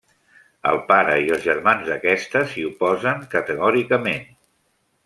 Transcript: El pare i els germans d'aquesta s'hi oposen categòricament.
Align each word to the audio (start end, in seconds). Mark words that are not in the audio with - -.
El 0.69 0.79
pare 0.87 1.17
i 1.25 1.29
els 1.35 1.45
germans 1.49 1.85
d'aquesta 1.91 2.43
s'hi 2.55 2.67
oposen 2.71 3.25
categòricament. 3.37 4.29